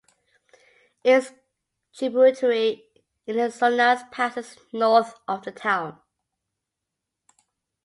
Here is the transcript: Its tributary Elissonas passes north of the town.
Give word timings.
Its 1.03 1.31
tributary 1.93 2.87
Elissonas 3.27 4.09
passes 4.11 4.57
north 4.73 5.13
of 5.27 5.43
the 5.43 5.51
town. 5.51 6.01